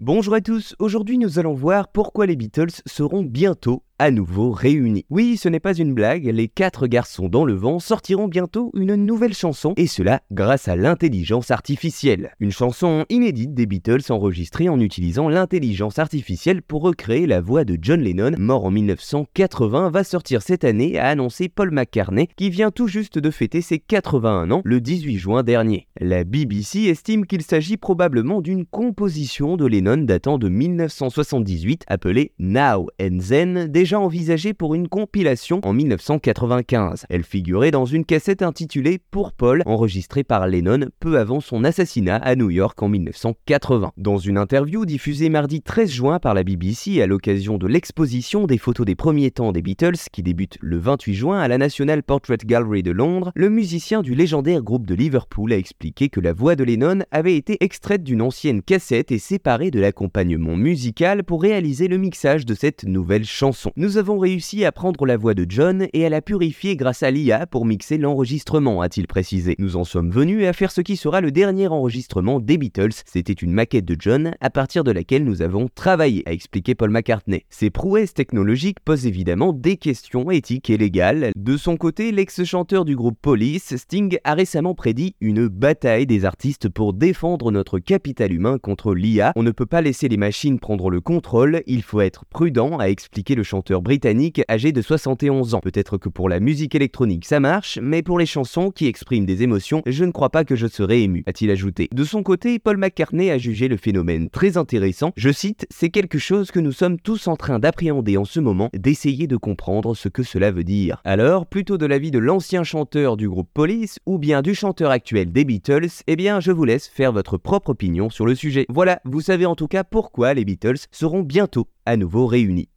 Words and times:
Bonjour 0.00 0.34
à 0.34 0.40
tous, 0.40 0.74
aujourd'hui 0.80 1.18
nous 1.18 1.38
allons 1.38 1.54
voir 1.54 1.86
pourquoi 1.86 2.26
les 2.26 2.34
Beatles 2.34 2.82
seront 2.84 3.22
bientôt 3.22 3.84
à 4.00 4.10
nouveau 4.10 4.50
réunis. 4.50 5.04
Oui, 5.08 5.36
ce 5.36 5.48
n'est 5.48 5.60
pas 5.60 5.72
une 5.72 5.94
blague, 5.94 6.24
les 6.24 6.48
quatre 6.48 6.88
garçons 6.88 7.28
dans 7.28 7.44
le 7.44 7.54
vent 7.54 7.78
sortiront 7.78 8.26
bientôt 8.26 8.72
une 8.74 8.96
nouvelle 8.96 9.34
chanson, 9.34 9.72
et 9.76 9.86
cela 9.86 10.20
grâce 10.32 10.66
à 10.66 10.74
l'intelligence 10.74 11.52
artificielle. 11.52 12.32
Une 12.40 12.50
chanson 12.50 13.04
inédite 13.08 13.54
des 13.54 13.66
Beatles 13.66 14.10
enregistrée 14.10 14.68
en 14.68 14.80
utilisant 14.80 15.28
l'intelligence 15.28 16.00
artificielle 16.00 16.60
pour 16.60 16.82
recréer 16.82 17.28
la 17.28 17.40
voix 17.40 17.64
de 17.64 17.78
John 17.80 18.00
Lennon, 18.00 18.32
mort 18.36 18.64
en 18.64 18.72
1980, 18.72 19.90
va 19.90 20.02
sortir 20.02 20.42
cette 20.42 20.64
année, 20.64 20.98
a 20.98 21.06
annoncé 21.06 21.48
Paul 21.48 21.70
McCartney, 21.70 22.28
qui 22.36 22.50
vient 22.50 22.72
tout 22.72 22.88
juste 22.88 23.20
de 23.20 23.30
fêter 23.30 23.62
ses 23.62 23.78
81 23.78 24.50
ans 24.50 24.62
le 24.64 24.80
18 24.80 25.18
juin 25.18 25.44
dernier. 25.44 25.86
La 26.00 26.24
BBC 26.24 26.80
estime 26.80 27.26
qu'il 27.26 27.42
s'agit 27.42 27.76
probablement 27.76 28.40
d'une 28.40 28.66
composition 28.66 29.56
de 29.56 29.66
Lennon 29.66 29.83
datant 29.84 30.38
de 30.38 30.48
1978 30.48 31.84
appelée 31.88 32.32
Now 32.38 32.88
and 33.00 33.18
Then, 33.28 33.66
déjà 33.66 34.00
envisagée 34.00 34.54
pour 34.54 34.74
une 34.74 34.88
compilation 34.88 35.60
en 35.62 35.72
1995. 35.72 37.04
Elle 37.10 37.22
figurait 37.22 37.70
dans 37.70 37.84
une 37.84 38.04
cassette 38.04 38.42
intitulée 38.42 38.98
Pour 39.10 39.32
Paul, 39.32 39.62
enregistrée 39.66 40.24
par 40.24 40.48
Lennon 40.48 40.88
peu 41.00 41.18
avant 41.18 41.40
son 41.40 41.64
assassinat 41.64 42.16
à 42.16 42.34
New 42.34 42.50
York 42.50 42.82
en 42.82 42.88
1980. 42.88 43.92
Dans 43.96 44.16
une 44.16 44.38
interview 44.38 44.86
diffusée 44.86 45.28
mardi 45.28 45.60
13 45.60 45.90
juin 45.90 46.18
par 46.18 46.34
la 46.34 46.44
BBC 46.44 47.02
à 47.02 47.06
l'occasion 47.06 47.58
de 47.58 47.66
l'exposition 47.66 48.46
des 48.46 48.58
photos 48.58 48.86
des 48.86 48.94
premiers 48.94 49.30
temps 49.30 49.52
des 49.52 49.62
Beatles 49.62 50.08
qui 50.12 50.22
débute 50.22 50.56
le 50.60 50.78
28 50.78 51.14
juin 51.14 51.40
à 51.40 51.48
la 51.48 51.58
National 51.58 52.02
Portrait 52.02 52.38
Gallery 52.44 52.82
de 52.82 52.90
Londres, 52.90 53.32
le 53.34 53.50
musicien 53.50 54.00
du 54.00 54.14
légendaire 54.14 54.62
groupe 54.62 54.86
de 54.86 54.94
Liverpool 54.94 55.52
a 55.52 55.58
expliqué 55.58 56.08
que 56.08 56.20
la 56.20 56.32
voix 56.32 56.56
de 56.56 56.64
Lennon 56.64 57.00
avait 57.10 57.36
été 57.36 57.62
extraite 57.62 58.02
d'une 58.02 58.22
ancienne 58.22 58.62
cassette 58.62 59.12
et 59.12 59.18
séparée 59.18 59.70
de 59.74 59.80
l'accompagnement 59.80 60.56
musical 60.56 61.24
pour 61.24 61.42
réaliser 61.42 61.88
le 61.88 61.98
mixage 61.98 62.46
de 62.46 62.54
cette 62.54 62.84
nouvelle 62.84 63.24
chanson. 63.24 63.72
Nous 63.76 63.98
avons 63.98 64.18
réussi 64.18 64.64
à 64.64 64.70
prendre 64.70 65.04
la 65.04 65.16
voix 65.16 65.34
de 65.34 65.44
John 65.48 65.88
et 65.92 66.06
à 66.06 66.08
la 66.08 66.22
purifier 66.22 66.76
grâce 66.76 67.02
à 67.02 67.10
l'IA 67.10 67.46
pour 67.46 67.66
mixer 67.66 67.98
l'enregistrement, 67.98 68.82
a-t-il 68.82 69.08
précisé. 69.08 69.56
Nous 69.58 69.74
en 69.76 69.82
sommes 69.82 70.10
venus 70.10 70.46
à 70.46 70.52
faire 70.52 70.70
ce 70.70 70.80
qui 70.80 70.96
sera 70.96 71.20
le 71.20 71.32
dernier 71.32 71.66
enregistrement 71.66 72.38
des 72.38 72.56
Beatles. 72.56 72.92
C'était 73.04 73.32
une 73.32 73.50
maquette 73.50 73.84
de 73.84 73.96
John 73.98 74.34
à 74.40 74.48
partir 74.48 74.84
de 74.84 74.92
laquelle 74.92 75.24
nous 75.24 75.42
avons 75.42 75.68
travaillé, 75.74 76.22
a 76.26 76.32
expliqué 76.32 76.76
Paul 76.76 76.90
McCartney. 76.90 77.44
Ces 77.50 77.70
prouesses 77.70 78.14
technologiques 78.14 78.78
posent 78.84 79.06
évidemment 79.06 79.52
des 79.52 79.76
questions 79.76 80.30
éthiques 80.30 80.70
et 80.70 80.76
légales. 80.76 81.32
De 81.36 81.56
son 81.56 81.76
côté, 81.76 82.12
l'ex-chanteur 82.12 82.84
du 82.84 82.94
groupe 82.94 83.18
Police, 83.20 83.76
Sting, 83.76 84.18
a 84.22 84.34
récemment 84.34 84.76
prédit 84.76 85.16
une 85.20 85.48
bataille 85.48 86.06
des 86.06 86.24
artistes 86.24 86.68
pour 86.68 86.92
défendre 86.92 87.50
notre 87.50 87.80
capital 87.80 88.32
humain 88.32 88.58
contre 88.58 88.94
l'IA. 88.94 89.32
On 89.34 89.42
ne 89.42 89.50
peut 89.50 89.63
pas 89.64 89.82
laisser 89.82 90.08
les 90.08 90.16
machines 90.16 90.58
prendre 90.58 90.90
le 90.90 91.00
contrôle, 91.00 91.62
il 91.66 91.82
faut 91.82 92.00
être 92.00 92.24
prudent, 92.24 92.78
a 92.78 92.88
expliqué 92.88 93.34
le 93.34 93.42
chanteur 93.42 93.82
britannique 93.82 94.42
âgé 94.48 94.72
de 94.72 94.82
71 94.82 95.54
ans. 95.54 95.60
Peut-être 95.60 95.98
que 95.98 96.08
pour 96.08 96.28
la 96.28 96.40
musique 96.40 96.74
électronique 96.74 97.24
ça 97.24 97.40
marche, 97.40 97.78
mais 97.82 98.02
pour 98.02 98.18
les 98.18 98.26
chansons 98.26 98.70
qui 98.70 98.86
expriment 98.86 99.26
des 99.26 99.42
émotions, 99.42 99.82
je 99.86 100.04
ne 100.04 100.12
crois 100.12 100.30
pas 100.30 100.44
que 100.44 100.56
je 100.56 100.66
serai 100.66 101.02
ému, 101.02 101.22
a-t-il 101.26 101.50
ajouté. 101.50 101.88
De 101.92 102.04
son 102.04 102.22
côté, 102.22 102.58
Paul 102.58 102.76
McCartney 102.76 103.30
a 103.30 103.38
jugé 103.38 103.68
le 103.68 103.76
phénomène 103.76 104.30
très 104.30 104.56
intéressant. 104.56 105.12
Je 105.16 105.30
cite, 105.30 105.66
c'est 105.70 105.90
quelque 105.90 106.18
chose 106.18 106.50
que 106.50 106.60
nous 106.60 106.72
sommes 106.72 106.98
tous 106.98 107.28
en 107.28 107.36
train 107.36 107.58
d'appréhender 107.58 108.16
en 108.16 108.24
ce 108.24 108.40
moment, 108.40 108.70
d'essayer 108.72 109.26
de 109.26 109.36
comprendre 109.36 109.94
ce 109.94 110.08
que 110.08 110.22
cela 110.22 110.50
veut 110.50 110.64
dire. 110.64 111.00
Alors, 111.04 111.46
plutôt 111.46 111.78
de 111.78 111.86
l'avis 111.86 112.10
de 112.10 112.18
l'ancien 112.18 112.64
chanteur 112.64 113.16
du 113.16 113.28
groupe 113.28 113.48
Police 113.52 113.98
ou 114.06 114.18
bien 114.18 114.42
du 114.42 114.54
chanteur 114.54 114.90
actuel 114.90 115.32
des 115.32 115.44
Beatles, 115.44 116.02
eh 116.06 116.16
bien 116.16 116.40
je 116.40 116.52
vous 116.52 116.64
laisse 116.64 116.88
faire 116.88 117.12
votre 117.12 117.36
propre 117.36 117.70
opinion 117.70 118.10
sur 118.10 118.26
le 118.26 118.34
sujet. 118.34 118.66
Voilà, 118.68 119.00
vous 119.04 119.20
savez 119.20 119.46
en 119.54 119.56
tout 119.56 119.68
cas 119.68 119.84
pourquoi 119.84 120.34
les 120.34 120.44
Beatles 120.44 120.88
seront 120.90 121.22
bientôt 121.22 121.68
à 121.86 121.96
nouveau 121.96 122.26
réunis? 122.26 122.73